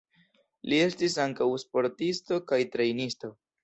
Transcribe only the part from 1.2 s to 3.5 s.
ankaŭ sportisto kaj trejnisto.